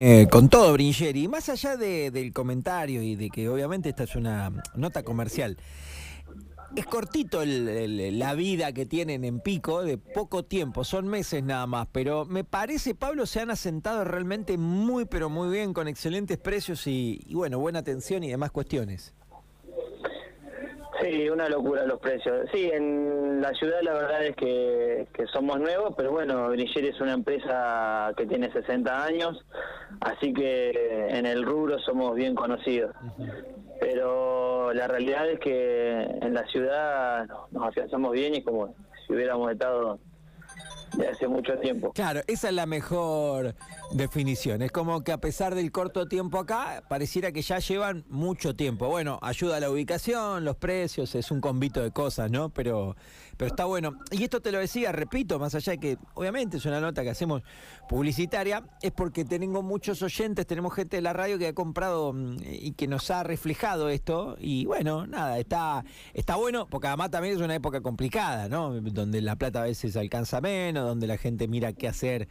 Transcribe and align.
Eh, 0.00 0.28
con 0.30 0.48
todo, 0.48 0.72
Bringeri, 0.74 1.26
más 1.26 1.48
allá 1.48 1.76
del 1.76 2.32
comentario 2.32 3.02
y 3.02 3.16
de 3.16 3.30
que 3.30 3.48
obviamente 3.48 3.88
esta 3.88 4.04
es 4.04 4.14
una 4.14 4.52
nota 4.76 5.02
comercial, 5.02 5.56
es 6.76 6.86
cortito 6.86 7.44
la 7.44 8.34
vida 8.34 8.72
que 8.72 8.86
tienen 8.86 9.24
en 9.24 9.40
Pico, 9.40 9.82
de 9.82 9.98
poco 9.98 10.44
tiempo, 10.44 10.84
son 10.84 11.08
meses 11.08 11.42
nada 11.42 11.66
más, 11.66 11.88
pero 11.90 12.26
me 12.26 12.44
parece, 12.44 12.94
Pablo, 12.94 13.26
se 13.26 13.40
han 13.40 13.50
asentado 13.50 14.04
realmente 14.04 14.56
muy, 14.56 15.04
pero 15.04 15.30
muy 15.30 15.50
bien, 15.50 15.72
con 15.74 15.88
excelentes 15.88 16.38
precios 16.38 16.86
y 16.86 17.20
bueno, 17.32 17.58
buena 17.58 17.80
atención 17.80 18.22
y 18.22 18.28
demás 18.28 18.52
cuestiones. 18.52 19.14
Sí, 21.08 21.28
una 21.30 21.48
locura 21.48 21.86
los 21.86 22.00
precios. 22.00 22.48
Sí, 22.52 22.70
en 22.70 23.40
la 23.40 23.54
ciudad 23.54 23.80
la 23.82 23.94
verdad 23.94 24.26
es 24.26 24.36
que, 24.36 25.06
somos 25.32 25.58
nuevos, 25.58 25.94
pero 25.96 26.12
bueno, 26.12 26.50
Brigeri 26.50 26.88
es 26.88 27.00
una 27.00 27.14
empresa 27.14 28.12
que 28.16 28.26
tiene 28.26 28.52
60 28.52 29.04
años, 29.04 29.44
así 30.00 30.32
que 30.34 31.08
en 31.08 31.24
el 31.24 31.44
rubro 31.44 31.78
somos 31.78 32.14
bien 32.14 32.34
conocidos. 32.34 32.94
Pero 33.80 34.72
la 34.74 34.86
realidad 34.86 35.28
es 35.30 35.38
que 35.40 36.02
en 36.20 36.34
la 36.34 36.46
ciudad 36.48 37.26
nos 37.52 37.68
afianzamos 37.68 38.12
bien 38.12 38.34
y 38.34 38.42
como 38.42 38.74
si 39.06 39.14
hubiéramos 39.14 39.50
estado 39.50 39.98
de 40.98 41.08
hace 41.08 41.28
mucho 41.28 41.56
tiempo. 41.58 41.92
Claro, 41.92 42.20
esa 42.26 42.48
es 42.48 42.54
la 42.54 42.66
mejor 42.66 43.54
definición. 43.92 44.62
Es 44.62 44.72
como 44.72 45.02
que 45.02 45.12
a 45.12 45.18
pesar 45.18 45.54
del 45.54 45.70
corto 45.72 46.08
tiempo 46.08 46.38
acá, 46.38 46.82
pareciera 46.88 47.32
que 47.32 47.42
ya 47.42 47.58
llevan 47.58 48.04
mucho 48.08 48.54
tiempo. 48.54 48.88
Bueno, 48.88 49.18
ayuda 49.22 49.56
a 49.56 49.60
la 49.60 49.70
ubicación, 49.70 50.44
los 50.44 50.56
precios, 50.56 51.14
es 51.14 51.30
un 51.30 51.40
convito 51.40 51.82
de 51.82 51.90
cosas, 51.90 52.30
¿no? 52.30 52.50
Pero, 52.50 52.96
pero 53.36 53.48
está 53.48 53.64
bueno. 53.64 53.98
Y 54.10 54.24
esto 54.24 54.40
te 54.40 54.52
lo 54.52 54.58
decía, 54.58 54.92
repito, 54.92 55.38
más 55.38 55.54
allá 55.54 55.72
de 55.72 55.78
que 55.78 55.98
obviamente 56.14 56.58
es 56.58 56.66
una 56.66 56.80
nota 56.80 57.02
que 57.02 57.10
hacemos 57.10 57.42
publicitaria, 57.88 58.62
es 58.82 58.92
porque 58.92 59.24
tenemos 59.24 59.64
muchos 59.64 60.02
oyentes, 60.02 60.46
tenemos 60.46 60.74
gente 60.74 60.96
de 60.96 61.02
la 61.02 61.12
radio 61.12 61.38
que 61.38 61.48
ha 61.48 61.54
comprado 61.54 62.12
mm, 62.12 62.36
y 62.44 62.72
que 62.72 62.86
nos 62.86 63.10
ha 63.10 63.22
reflejado 63.22 63.88
esto. 63.88 64.36
Y 64.40 64.66
bueno, 64.66 65.06
nada, 65.06 65.38
está, 65.38 65.84
está 66.14 66.36
bueno, 66.36 66.66
porque 66.68 66.88
además 66.88 67.10
también 67.10 67.36
es 67.36 67.40
una 67.40 67.54
época 67.54 67.80
complicada, 67.80 68.48
¿no? 68.48 68.72
Donde 68.80 69.20
la 69.22 69.36
plata 69.36 69.62
a 69.62 69.64
veces 69.64 69.96
alcanza 69.96 70.40
menos, 70.40 70.84
donde 70.88 71.06
la 71.06 71.16
gente 71.16 71.48
mira 71.48 71.72
qué 71.72 71.88
hacer 71.88 72.28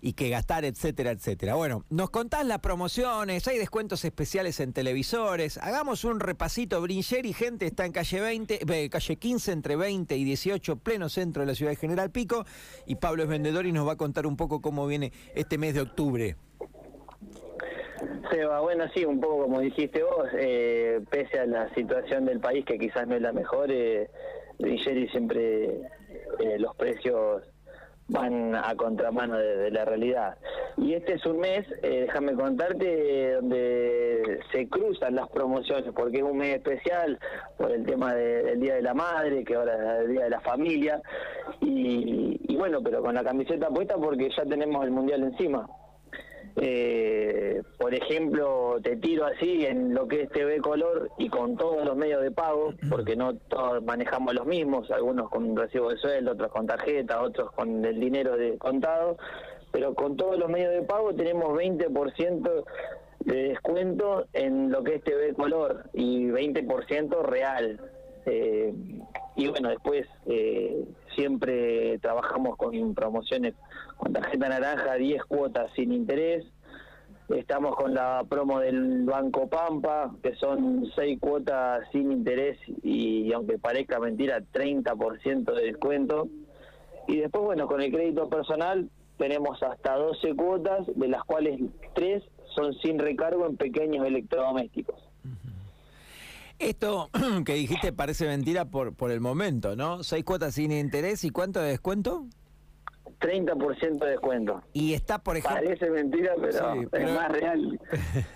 y 0.00 0.14
qué 0.14 0.30
gastar, 0.30 0.64
etcétera, 0.64 1.10
etcétera. 1.10 1.54
Bueno, 1.54 1.84
nos 1.90 2.10
contás 2.10 2.46
las 2.46 2.60
promociones, 2.60 3.46
hay 3.48 3.58
descuentos 3.58 4.04
especiales 4.04 4.60
en 4.60 4.72
televisores. 4.72 5.58
Hagamos 5.58 6.04
un 6.04 6.20
repasito. 6.20 6.80
Bringeri, 6.80 7.32
gente, 7.32 7.66
está 7.66 7.86
en 7.86 7.92
calle 7.92 8.20
20, 8.20 8.90
calle 8.90 9.16
15, 9.16 9.52
entre 9.52 9.76
20 9.76 10.16
y 10.16 10.24
18, 10.24 10.76
pleno 10.76 11.08
centro 11.08 11.42
de 11.42 11.46
la 11.46 11.54
ciudad 11.54 11.72
de 11.72 11.76
General 11.76 12.10
Pico. 12.10 12.44
Y 12.86 12.96
Pablo 12.96 13.22
es 13.22 13.28
vendedor 13.28 13.66
y 13.66 13.72
nos 13.72 13.86
va 13.86 13.92
a 13.92 13.96
contar 13.96 14.26
un 14.26 14.36
poco 14.36 14.60
cómo 14.60 14.86
viene 14.86 15.12
este 15.34 15.58
mes 15.58 15.74
de 15.74 15.82
octubre. 15.82 16.36
Seba, 18.30 18.60
bueno, 18.60 18.84
sí, 18.94 19.04
un 19.04 19.20
poco 19.20 19.42
como 19.42 19.60
dijiste 19.60 20.02
vos, 20.02 20.28
eh, 20.38 21.00
pese 21.10 21.40
a 21.40 21.46
la 21.46 21.72
situación 21.74 22.24
del 22.24 22.40
país 22.40 22.64
que 22.64 22.78
quizás 22.78 23.06
no 23.06 23.16
es 23.16 23.22
la 23.22 23.32
mejor, 23.32 23.70
eh, 23.70 24.08
siempre 25.10 25.80
eh, 26.38 26.58
los 26.58 26.76
precios 26.76 27.42
van 28.10 28.54
a 28.54 28.74
contramano 28.76 29.36
de, 29.38 29.70
la 29.70 29.84
realidad. 29.84 30.36
Y 30.76 30.94
este 30.94 31.14
es 31.14 31.26
un 31.26 31.38
mes, 31.38 31.66
eh, 31.82 32.06
déjame 32.06 32.34
contarte, 32.34 33.34
donde 33.34 34.40
se 34.52 34.68
cruzan 34.68 35.14
las 35.14 35.28
promociones, 35.28 35.92
porque 35.94 36.18
es 36.18 36.22
un 36.24 36.36
mes 36.36 36.56
especial 36.56 37.18
por 37.56 37.70
el 37.70 37.84
tema 37.84 38.14
del 38.14 38.60
Día 38.60 38.74
de 38.74 38.82
la 38.82 38.94
Madre, 38.94 39.44
que 39.44 39.54
ahora 39.54 39.74
es 39.74 40.04
el 40.06 40.12
Día 40.12 40.24
de 40.24 40.30
la 40.30 40.40
Familia, 40.40 41.00
y, 41.60 42.40
y 42.48 42.56
bueno, 42.56 42.82
pero 42.82 43.02
con 43.02 43.14
la 43.14 43.22
camiseta 43.22 43.68
puesta 43.68 43.94
porque 43.96 44.30
ya 44.36 44.44
tenemos 44.44 44.84
el 44.84 44.90
Mundial 44.90 45.22
encima. 45.22 45.68
Eh, 46.56 47.09
por 47.90 47.98
ejemplo, 48.00 48.76
te 48.84 48.96
tiro 48.98 49.26
así 49.26 49.66
en 49.66 49.94
lo 49.94 50.06
que 50.06 50.22
es 50.22 50.30
TV 50.30 50.58
Color 50.58 51.10
y 51.18 51.28
con 51.28 51.56
todos 51.56 51.84
los 51.84 51.96
medios 51.96 52.22
de 52.22 52.30
pago, 52.30 52.72
porque 52.88 53.16
no 53.16 53.34
todos 53.34 53.82
manejamos 53.82 54.32
los 54.32 54.46
mismos, 54.46 54.88
algunos 54.92 55.28
con 55.28 55.56
recibo 55.56 55.90
de 55.90 55.96
sueldo, 55.96 56.30
otros 56.30 56.52
con 56.52 56.68
tarjeta, 56.68 57.20
otros 57.20 57.50
con 57.50 57.84
el 57.84 57.98
dinero 57.98 58.36
de 58.36 58.56
contado, 58.58 59.16
pero 59.72 59.92
con 59.94 60.16
todos 60.16 60.38
los 60.38 60.48
medios 60.48 60.72
de 60.72 60.82
pago 60.82 61.12
tenemos 61.16 61.48
20% 61.58 62.64
de 63.24 63.42
descuento 63.48 64.26
en 64.34 64.70
lo 64.70 64.84
que 64.84 64.94
es 64.94 65.02
TV 65.02 65.34
Color 65.34 65.90
y 65.92 66.28
20% 66.28 67.22
real. 67.24 67.80
Eh, 68.24 68.72
y 69.34 69.48
bueno, 69.48 69.68
después 69.70 70.06
eh, 70.26 70.84
siempre 71.16 71.98
trabajamos 71.98 72.56
con 72.56 72.94
promociones 72.94 73.54
con 73.96 74.12
tarjeta 74.12 74.48
naranja, 74.48 74.94
10 74.94 75.24
cuotas 75.24 75.72
sin 75.74 75.92
interés. 75.92 76.46
Estamos 77.36 77.76
con 77.76 77.94
la 77.94 78.24
promo 78.28 78.58
del 78.58 79.04
Banco 79.04 79.48
Pampa, 79.48 80.12
que 80.22 80.34
son 80.34 80.90
6 80.94 81.20
cuotas 81.20 81.86
sin 81.92 82.10
interés 82.10 82.58
y, 82.82 83.32
aunque 83.32 83.58
parezca 83.58 84.00
mentira, 84.00 84.42
30% 84.52 85.54
de 85.54 85.64
descuento. 85.64 86.28
Y 87.06 87.16
después, 87.16 87.44
bueno, 87.44 87.66
con 87.66 87.80
el 87.80 87.92
crédito 87.92 88.28
personal 88.28 88.88
tenemos 89.16 89.62
hasta 89.62 89.96
12 89.96 90.34
cuotas, 90.34 90.86
de 90.94 91.08
las 91.08 91.22
cuales 91.24 91.60
3 91.94 92.22
son 92.54 92.74
sin 92.74 92.98
recargo 92.98 93.46
en 93.46 93.56
pequeños 93.56 94.06
electrodomésticos. 94.06 94.96
Esto 96.58 97.08
que 97.46 97.54
dijiste 97.54 97.92
parece 97.92 98.26
mentira 98.26 98.66
por, 98.66 98.94
por 98.94 99.10
el 99.10 99.20
momento, 99.20 99.76
¿no? 99.76 100.02
Seis 100.02 100.24
cuotas 100.24 100.54
sin 100.54 100.72
interés 100.72 101.24
y 101.24 101.30
cuánto 101.30 101.60
de 101.60 101.70
descuento? 101.70 102.26
30% 103.20 103.98
de 103.98 104.10
descuento. 104.10 104.62
Y 104.72 104.94
está, 104.94 105.18
por 105.18 105.36
ejemplo... 105.36 105.62
Parece 105.62 105.90
mentira, 105.90 106.32
pero, 106.40 106.82
es 106.92 107.14
más 107.14 107.30
real. 107.30 107.80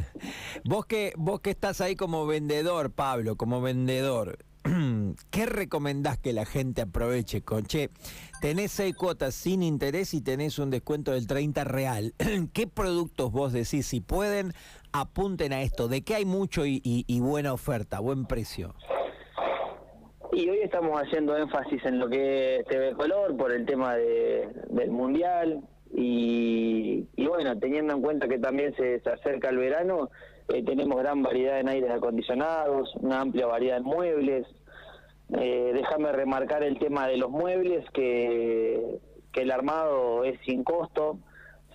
vos, 0.64 0.86
que, 0.86 1.12
vos 1.16 1.40
que 1.40 1.50
estás 1.50 1.80
ahí 1.80 1.96
como 1.96 2.26
vendedor, 2.26 2.92
Pablo, 2.92 3.36
como 3.36 3.60
vendedor, 3.62 4.38
¿qué 5.30 5.46
recomendás 5.46 6.18
que 6.18 6.32
la 6.32 6.44
gente 6.44 6.82
aproveche, 6.82 7.42
Conche? 7.42 7.90
Tenés 8.40 8.72
seis 8.72 8.94
cuotas 8.94 9.34
sin 9.34 9.62
interés 9.62 10.12
y 10.14 10.20
tenés 10.20 10.58
un 10.58 10.70
descuento 10.70 11.12
del 11.12 11.26
30 11.26 11.64
real. 11.64 12.14
¿Qué 12.52 12.66
productos 12.66 13.32
vos 13.32 13.52
decís? 13.52 13.86
Si 13.86 14.00
pueden, 14.00 14.52
apunten 14.92 15.52
a 15.52 15.62
esto. 15.62 15.88
¿De 15.88 16.02
qué 16.02 16.16
hay 16.16 16.24
mucho 16.24 16.66
y, 16.66 16.80
y 16.84 17.20
buena 17.20 17.52
oferta, 17.52 18.00
buen 18.00 18.26
precio? 18.26 18.74
Y 20.32 20.48
hoy 20.48 20.58
estamos 20.58 21.00
haciendo 21.00 21.36
énfasis 21.36 21.84
en 21.84 21.98
lo 21.98 22.08
que 22.08 22.56
es 22.56 22.64
TV 22.66 22.92
Color 22.94 23.36
por 23.36 23.52
el 23.52 23.64
tema 23.64 23.96
de, 23.96 24.48
del 24.70 24.90
Mundial 24.90 25.62
y, 25.92 27.06
bueno, 27.16 27.58
teniendo 27.58 27.94
en 27.94 28.02
cuenta 28.02 28.28
que 28.28 28.38
también 28.38 28.74
se, 28.76 29.00
acerca 29.08 29.50
el 29.50 29.58
verano, 29.58 30.10
eh, 30.48 30.64
tenemos 30.64 30.98
gran 30.98 31.22
variedad 31.22 31.60
en 31.60 31.68
aires 31.68 31.90
acondicionados, 31.90 32.94
una 32.96 33.20
amplia 33.20 33.46
variedad 33.46 33.78
en 33.78 33.84
muebles. 33.84 34.46
Eh, 35.38 35.72
déjame 35.74 36.12
remarcar 36.12 36.62
el 36.62 36.78
tema 36.78 37.08
de 37.08 37.16
los 37.16 37.30
muebles, 37.30 37.88
que, 37.92 38.98
que 39.32 39.42
el 39.42 39.50
armado 39.50 40.24
es 40.24 40.38
sin 40.44 40.64
costo, 40.64 41.18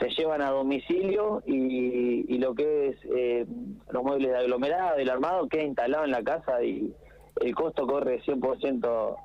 se 0.00 0.08
llevan 0.10 0.42
a 0.42 0.50
domicilio 0.50 1.42
y, 1.46 2.24
y 2.32 2.38
lo 2.38 2.54
que 2.54 2.88
es 2.88 2.96
eh, 3.14 3.46
los 3.90 4.02
muebles 4.02 4.30
de 4.30 4.36
aglomerado, 4.36 4.96
el 4.96 5.10
armado 5.10 5.48
queda 5.48 5.64
instalado 5.64 6.04
en 6.04 6.12
la 6.12 6.22
casa 6.22 6.62
y 6.62 6.94
el 7.40 7.54
costo 7.54 7.86
corre 7.86 8.22
100% 8.22 9.16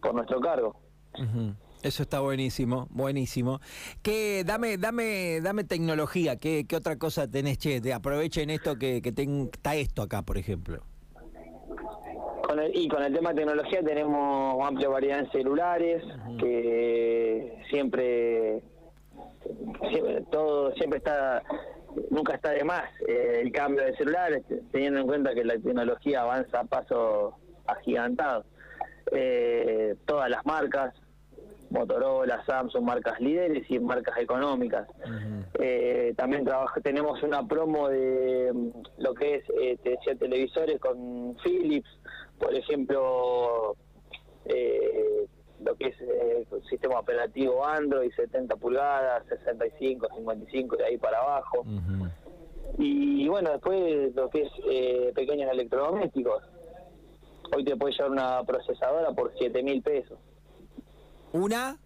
por 0.00 0.14
nuestro 0.14 0.40
cargo. 0.40 0.76
Eso 1.82 2.04
está 2.04 2.20
buenísimo, 2.20 2.86
buenísimo. 2.90 3.60
Que 4.02 4.44
dame, 4.44 4.78
dame, 4.78 5.40
dame 5.40 5.64
tecnología. 5.64 6.36
¿Qué, 6.36 6.64
qué 6.68 6.76
otra 6.76 6.96
cosa 6.96 7.28
tenés, 7.28 7.58
che? 7.58 7.80
aprovechen 7.92 8.50
esto 8.50 8.76
que, 8.76 9.02
que 9.02 9.12
está 9.52 9.74
esto 9.74 10.02
acá, 10.02 10.22
por 10.22 10.38
ejemplo. 10.38 10.82
Con 12.46 12.60
y 12.72 12.88
con 12.88 13.02
el 13.02 13.12
tema 13.12 13.30
de 13.30 13.36
tecnología 13.36 13.82
tenemos 13.82 14.64
amplia 14.64 14.88
variedad 14.88 15.20
en 15.20 15.30
celulares, 15.30 16.02
que 16.38 17.62
siempre, 17.70 18.62
siempre, 19.90 20.22
todo 20.30 20.72
siempre 20.74 20.98
está 20.98 21.42
nunca 22.10 22.34
está 22.34 22.50
de 22.50 22.64
más 22.64 22.84
eh, 23.06 23.40
el 23.42 23.52
cambio 23.52 23.84
de 23.84 23.96
celulares, 23.96 24.44
teniendo 24.70 25.00
en 25.00 25.06
cuenta 25.06 25.34
que 25.34 25.44
la 25.44 25.54
tecnología 25.54 26.22
avanza 26.22 26.60
a 26.60 26.64
paso 26.64 27.36
agigantado. 27.66 28.44
Eh, 29.10 29.96
todas 30.06 30.30
las 30.30 30.44
marcas, 30.46 30.94
Motorola, 31.70 32.44
Samsung, 32.44 32.84
marcas 32.84 33.18
líderes 33.20 33.68
y 33.70 33.78
marcas 33.78 34.16
económicas. 34.18 34.86
eh, 35.58 36.14
también 36.16 36.44
tenemos 36.82 37.22
una 37.22 37.46
promo 37.46 37.88
de 37.88 38.52
mm, 38.52 38.68
lo 38.98 39.14
que 39.14 39.36
es, 39.36 39.44
eh, 39.60 39.78
te 39.82 39.90
decía, 39.90 40.14
televisores 40.16 40.78
con 40.80 41.36
Philips, 41.42 41.88
por 42.38 42.54
ejemplo, 42.54 43.76
eh, 44.44 45.26
lo 45.64 45.76
que 45.76 45.88
es 45.88 46.00
eh, 46.00 46.46
sistema 46.68 46.98
operativo 46.98 47.64
Android, 47.64 48.10
70 48.14 48.56
pulgadas, 48.56 49.24
65, 49.28 50.08
55, 50.16 50.76
de 50.76 50.84
ahí 50.84 50.98
para 50.98 51.18
abajo. 51.18 51.64
y, 52.78 53.28
bueno, 53.28 53.50
después 53.52 54.14
lo 54.14 54.28
que 54.28 54.42
es 54.42 54.52
eh, 54.68 55.12
pequeños 55.14 55.50
electrodomésticos. 55.52 56.42
Hoy 57.54 57.64
te 57.64 57.76
puede 57.76 57.94
llevar 57.94 58.10
una 58.10 58.42
procesadora 58.44 59.12
por 59.12 59.32
7 59.38 59.62
mil 59.62 59.82
pesos. 59.82 60.18
¿Una? 61.32 61.78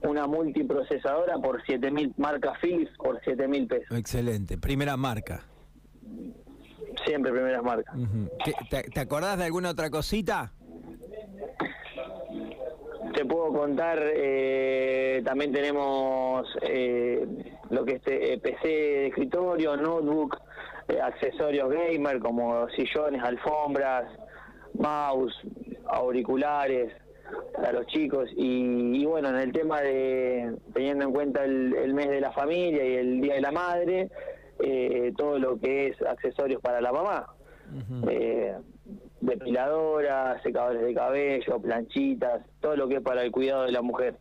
una 0.00 0.28
multiprocesadora 0.28 1.38
por 1.38 1.60
7 1.66 1.90
mil, 1.90 2.14
marca 2.18 2.52
Philips 2.60 2.96
por 2.98 3.20
7 3.24 3.48
mil 3.48 3.66
pesos. 3.66 3.98
Excelente, 3.98 4.56
primera 4.56 4.96
marca. 4.96 5.42
Siempre 7.04 7.32
primeras 7.32 7.64
marcas. 7.64 7.96
¿Qué- 8.44 8.52
¿Te, 8.70 8.82
te 8.90 9.00
acordás 9.00 9.38
de 9.38 9.44
alguna 9.46 9.70
otra 9.70 9.90
cosita? 9.90 10.52
Te 13.14 13.24
puedo 13.24 13.52
contar, 13.52 13.98
eh, 14.14 15.20
también 15.24 15.52
tenemos 15.52 16.46
eh, 16.62 17.26
lo 17.70 17.84
que 17.84 17.94
es 17.96 18.02
eh, 18.06 18.38
PC 18.40 18.68
de 18.68 19.06
escritorio, 19.08 19.76
notebook, 19.76 20.36
eh, 20.88 21.00
accesorios 21.00 21.70
gamer 21.70 22.20
como 22.20 22.68
sillones, 22.70 23.20
alfombras, 23.22 24.04
mouse, 24.74 25.34
auriculares 25.86 26.92
para 27.54 27.72
los 27.72 27.86
chicos 27.86 28.30
y, 28.36 29.00
y 29.02 29.04
bueno, 29.04 29.28
en 29.28 29.36
el 29.36 29.52
tema 29.52 29.80
de 29.80 30.56
teniendo 30.72 31.04
en 31.04 31.12
cuenta 31.12 31.44
el, 31.44 31.74
el 31.74 31.94
mes 31.94 32.08
de 32.08 32.20
la 32.20 32.32
familia 32.32 32.84
y 32.84 32.94
el 32.94 33.20
Día 33.20 33.34
de 33.34 33.40
la 33.40 33.52
Madre, 33.52 34.10
eh, 34.60 35.12
todo 35.16 35.38
lo 35.38 35.58
que 35.58 35.88
es 35.88 36.02
accesorios 36.02 36.60
para 36.60 36.80
la 36.80 36.92
mamá. 36.92 37.34
Eh, 38.08 38.54
depiladoras, 39.20 40.42
secadores 40.42 40.82
de 40.82 40.94
cabello, 40.94 41.60
planchitas, 41.60 42.42
todo 42.60 42.76
lo 42.76 42.88
que 42.88 42.96
es 42.96 43.02
para 43.02 43.22
el 43.22 43.30
cuidado 43.30 43.64
de 43.64 43.72
la 43.72 43.82
mujer. 43.82 44.16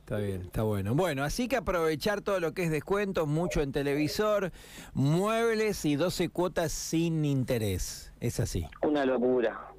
Está 0.00 0.18
bien, 0.18 0.42
está 0.42 0.62
bueno. 0.64 0.94
Bueno, 0.94 1.22
así 1.22 1.48
que 1.48 1.56
aprovechar 1.56 2.20
todo 2.20 2.40
lo 2.40 2.52
que 2.52 2.64
es 2.64 2.70
descuentos, 2.70 3.28
mucho 3.28 3.62
en 3.62 3.72
televisor, 3.72 4.50
muebles 4.92 5.84
y 5.84 5.96
12 5.96 6.28
cuotas 6.30 6.72
sin 6.72 7.24
interés. 7.24 8.12
Es 8.20 8.40
así. 8.40 8.66
Una 8.82 9.04
locura. 9.06 9.69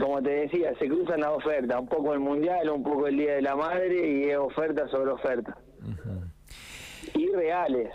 Como 0.00 0.22
te 0.22 0.30
decía, 0.30 0.72
se 0.78 0.88
cruzan 0.88 1.20
las 1.20 1.30
ofertas, 1.30 1.78
un 1.78 1.88
poco 1.88 2.14
el 2.14 2.20
mundial, 2.20 2.70
un 2.70 2.82
poco 2.82 3.06
el 3.06 3.16
Día 3.16 3.34
de 3.34 3.42
la 3.42 3.54
Madre 3.54 4.10
y 4.10 4.30
es 4.30 4.38
oferta 4.38 4.88
sobre 4.88 5.10
oferta. 5.10 5.58
Y 7.14 7.28
reales, 7.28 7.90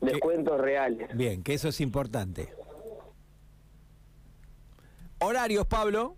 descuentos 0.00 0.58
reales. 0.60 1.14
Bien, 1.14 1.42
que 1.42 1.54
eso 1.54 1.68
es 1.68 1.80
importante. 1.80 2.48
Horarios, 5.18 5.66
Pablo. 5.66 6.16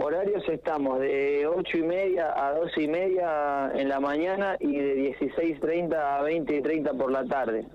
Horarios 0.00 0.42
estamos 0.48 1.00
de 1.00 1.46
8 1.46 1.78
y 1.78 1.82
media 1.82 2.46
a 2.46 2.54
12 2.54 2.82
y 2.82 2.88
media 2.88 3.70
en 3.74 3.88
la 3.88 4.00
mañana 4.00 4.56
y 4.60 4.76
de 4.76 5.18
16.30 5.18 5.94
a 5.94 6.22
20.30 6.22 6.96
por 6.96 7.10
la 7.10 7.24
tarde. 7.24 7.66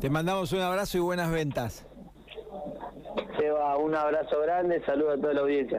Te 0.00 0.10
mandamos 0.10 0.52
un 0.52 0.60
abrazo 0.60 0.98
y 0.98 1.00
buenas 1.00 1.30
ventas. 1.30 1.86
Seba, 3.42 3.76
un 3.76 3.92
abrazo 3.92 4.40
grande, 4.40 4.80
saludo 4.86 5.10
a 5.10 5.16
toda 5.16 5.34
la 5.34 5.40
audiencia. 5.40 5.70